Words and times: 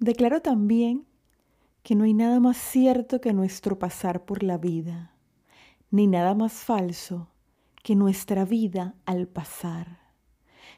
Declaro 0.00 0.40
también 0.40 1.04
que 1.82 1.94
no 1.94 2.04
hay 2.04 2.14
nada 2.14 2.40
más 2.40 2.56
cierto 2.56 3.20
que 3.20 3.34
nuestro 3.34 3.78
pasar 3.78 4.24
por 4.24 4.42
la 4.42 4.56
vida, 4.56 5.14
ni 5.90 6.06
nada 6.06 6.34
más 6.34 6.54
falso 6.54 7.28
que 7.82 7.94
nuestra 7.96 8.46
vida 8.46 8.94
al 9.04 9.28
pasar, 9.28 9.98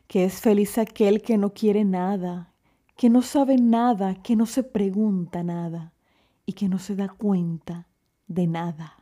que 0.09 0.25
es 0.25 0.41
feliz 0.41 0.77
aquel 0.77 1.23
que 1.23 1.39
no 1.39 1.55
quiere 1.55 1.85
nada, 1.85 2.53
que 2.97 3.11
no 3.11 3.23
sabe 3.23 3.59
nada, 3.59 4.21
que 4.25 4.35
no 4.35 4.45
se 4.45 4.65
pregunta 4.65 5.45
nada 5.45 5.93
y 6.45 6.55
que 6.55 6.69
no 6.69 6.81
se 6.81 6.97
da 6.97 7.09
cuenta 7.09 7.87
de 8.27 8.49
nada. 8.49 9.02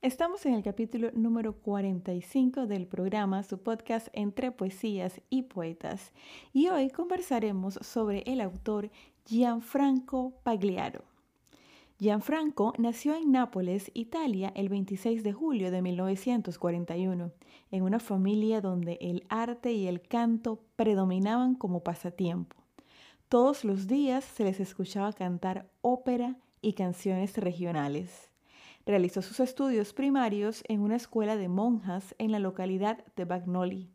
Estamos 0.00 0.46
en 0.46 0.54
el 0.54 0.62
capítulo 0.62 1.10
número 1.12 1.54
45 1.54 2.68
del 2.68 2.86
programa, 2.86 3.42
su 3.42 3.58
podcast 3.58 4.06
Entre 4.12 4.52
Poesías 4.52 5.20
y 5.28 5.42
Poetas, 5.42 6.12
y 6.52 6.68
hoy 6.68 6.88
conversaremos 6.88 7.80
sobre 7.82 8.22
el 8.26 8.40
autor 8.40 8.90
Gianfranco 9.26 10.34
Pagliaro. 10.44 11.02
Gianfranco 11.98 12.74
nació 12.78 13.16
en 13.16 13.32
Nápoles, 13.32 13.90
Italia, 13.92 14.52
el 14.54 14.68
26 14.68 15.24
de 15.24 15.32
julio 15.32 15.72
de 15.72 15.82
1941, 15.82 17.32
en 17.72 17.82
una 17.82 17.98
familia 17.98 18.60
donde 18.60 18.98
el 19.00 19.24
arte 19.28 19.72
y 19.72 19.88
el 19.88 20.00
canto 20.00 20.60
predominaban 20.76 21.56
como 21.56 21.82
pasatiempo. 21.82 22.56
Todos 23.28 23.64
los 23.64 23.88
días 23.88 24.22
se 24.22 24.44
les 24.44 24.60
escuchaba 24.60 25.12
cantar 25.12 25.68
ópera 25.80 26.36
y 26.62 26.74
canciones 26.74 27.36
regionales. 27.36 28.30
Realizó 28.88 29.20
sus 29.20 29.38
estudios 29.40 29.92
primarios 29.92 30.64
en 30.66 30.80
una 30.80 30.96
escuela 30.96 31.36
de 31.36 31.50
monjas 31.50 32.14
en 32.16 32.32
la 32.32 32.38
localidad 32.38 33.04
de 33.16 33.26
Bagnoli, 33.26 33.90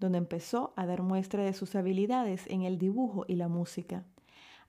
donde 0.00 0.18
empezó 0.18 0.72
a 0.74 0.84
dar 0.84 1.00
muestra 1.00 1.44
de 1.44 1.52
sus 1.52 1.76
habilidades 1.76 2.48
en 2.48 2.62
el 2.62 2.76
dibujo 2.76 3.24
y 3.28 3.36
la 3.36 3.46
música. 3.46 4.04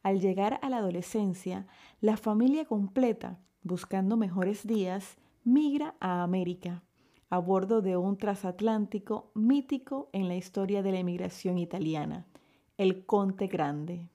Al 0.03 0.19
llegar 0.21 0.59
a 0.61 0.69
la 0.69 0.77
adolescencia, 0.77 1.66
la 2.01 2.17
familia 2.17 2.66
completa, 2.66 3.39
buscando 3.63 4.16
mejores 4.16 4.67
días, 4.67 5.17
migra 5.44 5.95
a 5.99 6.21
América, 6.21 6.83
a 7.31 7.39
bordo 7.39 7.81
de 7.81 7.97
un 7.97 8.16
transatlántico 8.16 9.31
mítico 9.33 10.07
en 10.13 10.27
la 10.27 10.35
historia 10.35 10.83
de 10.83 10.91
la 10.91 10.99
emigración 10.99 11.57
italiana, 11.57 12.27
el 12.77 13.07
Conte 13.07 13.47
Grande. 13.47 14.07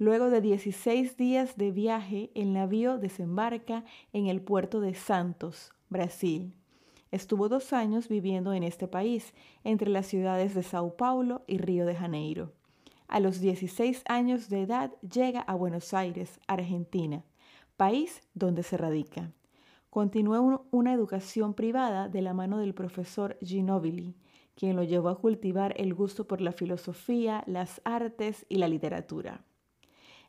Luego 0.00 0.30
de 0.30 0.40
16 0.40 1.18
días 1.18 1.58
de 1.58 1.72
viaje, 1.72 2.30
el 2.34 2.54
navío 2.54 2.96
desembarca 2.96 3.84
en 4.14 4.28
el 4.28 4.40
puerto 4.40 4.80
de 4.80 4.94
Santos, 4.94 5.74
Brasil. 5.90 6.54
Estuvo 7.10 7.50
dos 7.50 7.74
años 7.74 8.08
viviendo 8.08 8.54
en 8.54 8.62
este 8.62 8.88
país, 8.88 9.34
entre 9.62 9.90
las 9.90 10.06
ciudades 10.06 10.54
de 10.54 10.62
Sao 10.62 10.96
Paulo 10.96 11.44
y 11.46 11.58
Río 11.58 11.84
de 11.84 11.94
Janeiro. 11.94 12.54
A 13.08 13.20
los 13.20 13.40
16 13.40 14.02
años 14.08 14.48
de 14.48 14.62
edad 14.62 14.90
llega 15.02 15.40
a 15.42 15.54
Buenos 15.54 15.92
Aires, 15.92 16.40
Argentina, 16.46 17.22
país 17.76 18.22
donde 18.32 18.62
se 18.62 18.78
radica. 18.78 19.32
Continuó 19.90 20.66
una 20.70 20.94
educación 20.94 21.52
privada 21.52 22.08
de 22.08 22.22
la 22.22 22.32
mano 22.32 22.56
del 22.56 22.72
profesor 22.72 23.36
Ginobili, 23.42 24.16
quien 24.54 24.76
lo 24.76 24.82
llevó 24.82 25.10
a 25.10 25.18
cultivar 25.18 25.74
el 25.76 25.92
gusto 25.92 26.26
por 26.26 26.40
la 26.40 26.52
filosofía, 26.52 27.44
las 27.46 27.82
artes 27.84 28.46
y 28.48 28.56
la 28.56 28.68
literatura. 28.68 29.44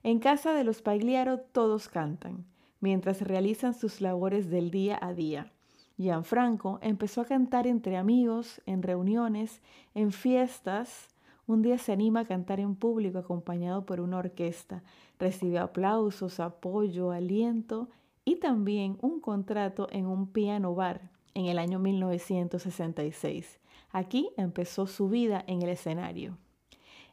En 0.04 0.20
casa 0.20 0.54
de 0.54 0.64
los 0.64 0.82
Pagliaro 0.82 1.40
todos 1.40 1.88
cantan, 1.88 2.46
mientras 2.80 3.22
realizan 3.22 3.74
sus 3.74 4.02
labores 4.02 4.50
del 4.50 4.72
día 4.72 4.98
a 5.02 5.14
día. 5.14 5.52
Gianfranco 5.98 6.80
empezó 6.82 7.22
a 7.22 7.26
cantar 7.26 7.68
entre 7.68 7.98
amigos, 7.98 8.62
en 8.66 8.82
reuniones, 8.82 9.62
en 9.94 10.12
fiestas, 10.12 11.10
un 11.46 11.62
día 11.62 11.78
se 11.78 11.92
anima 11.92 12.22
a 12.22 12.26
cantar 12.26 12.60
en 12.60 12.76
público 12.76 13.18
acompañado 13.18 13.86
por 13.86 14.00
una 14.00 14.18
orquesta. 14.18 14.84
Recibe 15.20 15.60
aplausos, 15.60 16.40
apoyo, 16.40 17.12
aliento 17.12 17.90
y 18.24 18.38
también 18.38 18.98
un 19.02 19.20
contrato 19.20 19.88
en 19.92 20.06
un 20.06 20.28
piano 20.28 20.74
bar 20.74 21.12
en 21.34 21.46
el 21.46 21.60
año 21.60 21.78
1966. 21.78 23.60
Aquí 23.92 24.30
empezó 24.38 24.88
su 24.88 25.10
vida 25.10 25.44
en 25.46 25.62
el 25.62 25.70
escenario. 25.70 26.38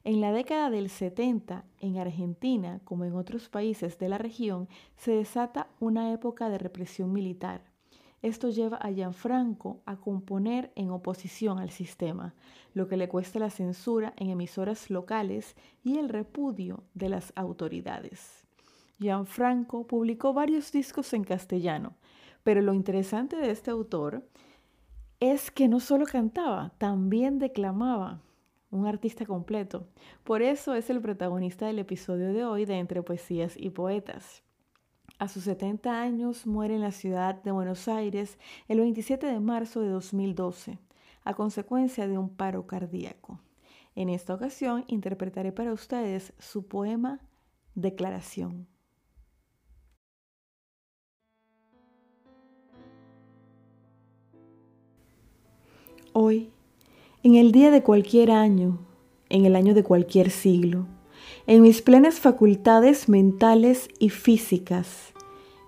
En 0.09 0.23
la 0.23 0.33
década 0.33 0.71
del 0.71 0.89
70, 0.89 1.67
en 1.81 1.99
Argentina, 1.99 2.81
como 2.85 3.05
en 3.05 3.15
otros 3.15 3.51
países 3.51 3.99
de 3.99 4.09
la 4.09 4.17
región, 4.17 4.67
se 4.97 5.11
desata 5.11 5.69
una 5.81 6.15
época 6.15 6.49
de 6.49 6.57
represión 6.57 7.13
militar. 7.13 7.61
Esto 8.23 8.49
lleva 8.49 8.79
a 8.79 8.91
Gianfranco 8.91 9.83
a 9.85 9.97
componer 9.97 10.73
en 10.77 10.89
oposición 10.89 11.59
al 11.59 11.69
sistema, 11.69 12.35
lo 12.73 12.89
que 12.89 12.97
le 12.97 13.11
cuesta 13.11 13.39
la 13.39 13.51
censura 13.51 14.15
en 14.17 14.31
emisoras 14.31 14.89
locales 14.89 15.55
y 15.85 15.99
el 15.99 16.09
repudio 16.09 16.85
de 16.95 17.11
las 17.11 17.35
autoridades. 17.37 18.47
Gianfranco 18.99 19.87
publicó 19.87 20.33
varios 20.33 20.73
discos 20.73 21.13
en 21.13 21.25
castellano, 21.25 21.97
pero 22.45 22.63
lo 22.63 22.73
interesante 22.73 23.37
de 23.37 23.51
este 23.51 23.71
autor 23.71 24.27
es 25.21 25.51
que 25.51 25.69
no 25.69 25.81
solo 25.81 26.07
cantaba, 26.07 26.73
también 26.79 27.39
declamaba, 27.39 28.23
un 28.71 28.87
artista 28.87 29.25
completo. 29.27 29.87
Por 30.25 30.43
eso 30.43 30.75
es 30.75 30.91
el 30.91 31.01
protagonista 31.01 31.67
del 31.67 31.79
episodio 31.79 32.33
de 32.33 32.45
hoy 32.45 32.65
de 32.65 32.79
Entre 32.79 33.03
Poesías 33.03 33.55
y 33.57 33.71
Poetas. 33.71 34.43
A 35.19 35.29
sus 35.29 35.45
70 35.45 36.01
años 36.01 36.47
muere 36.47 36.75
en 36.75 36.83
la 36.83 36.93
ciudad 36.93 37.43
de 37.43 37.51
Buenos 37.51 37.89
Aires 37.89 38.39
el 38.69 38.81
27 38.81 39.27
de 39.27 39.41
marzo 39.41 39.81
de 39.81 39.89
2012 39.89 40.79
a 41.25 41.35
consecuencia 41.35 42.07
de 42.09 42.17
un 42.17 42.31
paro 42.31 42.67
cardíaco. 42.67 43.41
En 43.95 44.09
esta 44.09 44.35
ocasión 44.35 44.85
interpretaré 44.87 45.53
para 45.53 45.73
ustedes 45.73 46.33
su 46.39 46.67
poema 46.69 47.21
Declaración. 47.75 48.67
Hoy, 56.13 56.51
en 57.23 57.35
el 57.35 57.53
día 57.53 57.71
de 57.71 57.83
cualquier 57.83 58.31
año, 58.31 58.79
en 59.29 59.45
el 59.45 59.57
año 59.57 59.75
de 59.75 59.83
cualquier 59.83 60.31
siglo, 60.31 60.87
en 61.47 61.63
mis 61.63 61.83
plenas 61.83 62.21
facultades 62.21 63.09
mentales 63.09 63.89
y 63.99 64.11
físicas, 64.11 65.13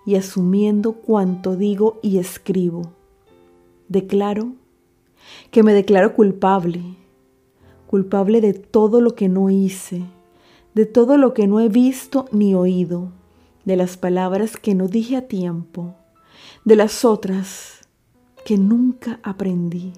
y 0.06 0.14
asumiendo 0.14 0.92
cuanto 0.92 1.56
digo 1.56 1.98
y 2.02 2.18
escribo, 2.18 2.92
declaro 3.88 4.52
que 5.50 5.62
me 5.62 5.74
declaro 5.74 6.14
culpable, 6.14 6.82
culpable 7.86 8.40
de 8.40 8.54
todo 8.54 9.00
lo 9.00 9.14
que 9.14 9.28
no 9.28 9.50
hice, 9.50 10.04
de 10.74 10.86
todo 10.86 11.16
lo 11.16 11.34
que 11.34 11.46
no 11.46 11.60
he 11.60 11.68
visto 11.68 12.26
ni 12.32 12.54
oído, 12.54 13.10
de 13.64 13.76
las 13.76 13.96
palabras 13.96 14.56
que 14.56 14.74
no 14.74 14.86
dije 14.86 15.16
a 15.16 15.26
tiempo, 15.26 15.94
de 16.64 16.76
las 16.76 17.04
otras 17.04 17.80
que 18.44 18.56
nunca 18.56 19.20
aprendí. 19.22 19.92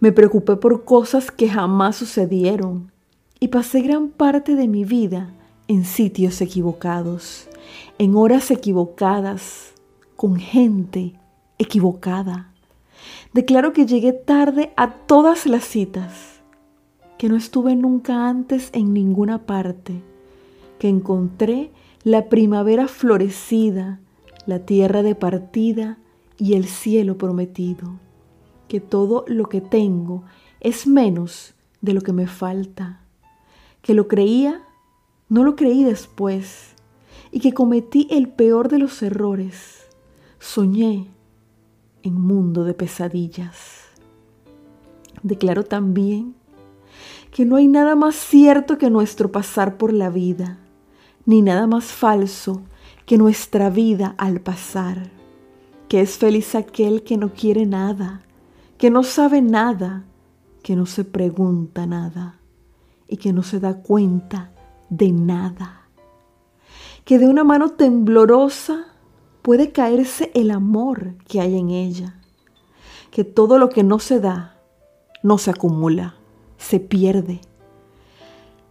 Me 0.00 0.12
preocupé 0.12 0.56
por 0.56 0.84
cosas 0.84 1.30
que 1.30 1.48
jamás 1.48 1.96
sucedieron 1.96 2.92
y 3.40 3.48
pasé 3.48 3.80
gran 3.80 4.08
parte 4.08 4.54
de 4.54 4.68
mi 4.68 4.84
vida 4.84 5.32
en 5.68 5.84
sitios 5.84 6.40
equivocados, 6.40 7.48
en 7.98 8.16
horas 8.16 8.50
equivocadas, 8.50 9.72
con 10.16 10.36
gente 10.36 11.14
equivocada. 11.58 12.52
Declaro 13.32 13.72
que 13.72 13.86
llegué 13.86 14.12
tarde 14.12 14.72
a 14.76 14.92
todas 14.92 15.46
las 15.46 15.64
citas, 15.64 16.40
que 17.18 17.28
no 17.28 17.36
estuve 17.36 17.74
nunca 17.76 18.28
antes 18.28 18.70
en 18.72 18.92
ninguna 18.92 19.46
parte, 19.46 20.00
que 20.78 20.88
encontré 20.88 21.70
la 22.02 22.28
primavera 22.28 22.86
florecida, 22.88 24.00
la 24.46 24.60
tierra 24.60 25.02
de 25.02 25.14
partida 25.14 25.98
y 26.38 26.54
el 26.54 26.66
cielo 26.66 27.16
prometido, 27.16 27.98
que 28.74 28.80
todo 28.80 29.24
lo 29.28 29.48
que 29.48 29.60
tengo 29.60 30.24
es 30.58 30.88
menos 30.88 31.54
de 31.80 31.94
lo 31.94 32.00
que 32.00 32.12
me 32.12 32.26
falta, 32.26 33.02
que 33.82 33.94
lo 33.94 34.08
creía, 34.08 34.64
no 35.28 35.44
lo 35.44 35.54
creí 35.54 35.84
después, 35.84 36.74
y 37.30 37.38
que 37.38 37.54
cometí 37.54 38.08
el 38.10 38.28
peor 38.30 38.68
de 38.68 38.78
los 38.78 39.00
errores. 39.00 39.86
Soñé 40.40 41.06
en 42.02 42.20
mundo 42.20 42.64
de 42.64 42.74
pesadillas. 42.74 43.84
Declaro 45.22 45.62
también 45.62 46.34
que 47.30 47.44
no 47.44 47.54
hay 47.54 47.68
nada 47.68 47.94
más 47.94 48.16
cierto 48.16 48.76
que 48.76 48.90
nuestro 48.90 49.30
pasar 49.30 49.76
por 49.76 49.92
la 49.92 50.10
vida, 50.10 50.58
ni 51.26 51.42
nada 51.42 51.68
más 51.68 51.84
falso 51.84 52.62
que 53.06 53.18
nuestra 53.18 53.70
vida 53.70 54.16
al 54.18 54.40
pasar, 54.40 55.12
que 55.88 56.00
es 56.00 56.18
feliz 56.18 56.56
aquel 56.56 57.04
que 57.04 57.16
no 57.16 57.34
quiere 57.34 57.66
nada, 57.66 58.24
que 58.78 58.90
no 58.90 59.02
sabe 59.02 59.40
nada, 59.40 60.04
que 60.62 60.76
no 60.76 60.86
se 60.86 61.04
pregunta 61.04 61.86
nada 61.86 62.40
y 63.08 63.16
que 63.16 63.32
no 63.32 63.42
se 63.42 63.60
da 63.60 63.82
cuenta 63.82 64.50
de 64.88 65.12
nada, 65.12 65.88
que 67.04 67.18
de 67.18 67.26
una 67.26 67.44
mano 67.44 67.70
temblorosa 67.70 68.86
puede 69.42 69.72
caerse 69.72 70.30
el 70.34 70.50
amor 70.50 71.14
que 71.28 71.40
hay 71.40 71.58
en 71.58 71.70
ella, 71.70 72.20
que 73.10 73.24
todo 73.24 73.58
lo 73.58 73.68
que 73.68 73.82
no 73.84 73.98
se 73.98 74.20
da 74.20 74.58
no 75.22 75.38
se 75.38 75.50
acumula, 75.50 76.16
se 76.58 76.80
pierde. 76.80 77.40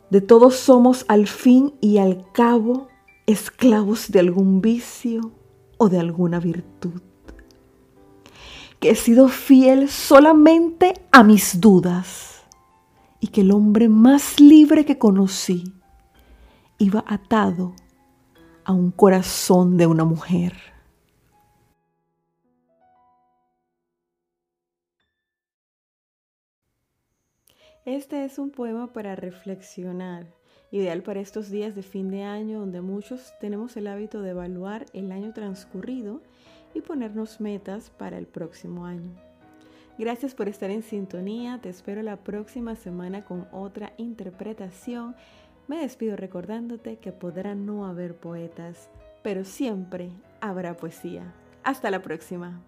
De 0.10 0.22
todos 0.22 0.56
somos 0.56 1.06
al 1.08 1.28
fin 1.28 1.74
y 1.82 1.98
al 1.98 2.26
cabo 2.34 2.88
esclavos 3.26 4.12
de 4.12 4.20
algún 4.20 4.62
vicio 4.62 5.32
o 5.78 5.90
de 5.90 6.00
alguna 6.00 6.40
virtud. 6.40 7.02
Que 8.84 8.90
he 8.90 8.96
sido 8.96 9.30
fiel 9.30 9.88
solamente 9.88 10.94
a 11.10 11.24
mis 11.24 11.62
dudas 11.62 12.44
y 13.22 13.28
que 13.28 13.40
el 13.40 13.52
hombre 13.54 13.88
más 13.88 14.42
libre 14.42 14.84
que 14.84 14.98
conocí 14.98 15.64
iba 16.80 17.02
atado 17.08 17.78
a 18.66 18.74
un 18.74 18.92
corazón 18.92 19.78
de 19.78 19.88
una 19.88 20.04
mujer. 20.04 20.58
Este 27.86 28.26
es 28.26 28.38
un 28.38 28.50
poema 28.52 28.92
para 28.92 29.16
reflexionar 29.16 30.28
ideal 30.72 31.04
para 31.04 31.22
estos 31.22 31.50
días 31.50 31.74
de 31.74 31.84
fin 31.84 32.12
de 32.12 32.24
año 32.24 32.60
donde 32.60 32.82
muchos 32.82 33.32
tenemos 33.40 33.78
el 33.78 33.88
hábito 33.88 34.22
de 34.22 34.32
evaluar 34.32 34.88
el 34.92 35.14
año 35.14 35.32
transcurrido 35.32 36.22
y 36.74 36.82
ponernos 36.82 37.40
metas 37.40 37.90
para 37.90 38.18
el 38.18 38.28
próximo 38.28 38.86
año. 38.86 39.12
Gracias 39.98 40.34
por 40.34 40.50
estar 40.50 40.72
en 40.72 40.82
sintonía, 40.82 41.60
te 41.62 41.70
espero 41.70 42.02
la 42.02 42.18
próxima 42.18 42.76
semana 42.76 43.24
con 43.24 43.48
otra 43.52 43.94
interpretación. 43.98 45.16
Me 45.68 45.78
despido 45.78 46.16
recordándote 46.18 46.98
que 46.98 47.12
podrá 47.12 47.54
no 47.54 47.86
haber 47.86 48.16
poetas, 48.16 48.90
pero 49.22 49.46
siempre 49.46 50.10
habrá 50.42 50.76
poesía. 50.76 51.34
Hasta 51.64 51.92
la 51.92 52.02
próxima. 52.02 52.60